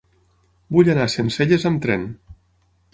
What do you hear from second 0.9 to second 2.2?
anar a Sencelles amb tren.